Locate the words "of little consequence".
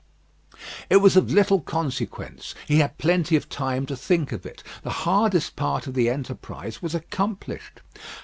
1.15-2.55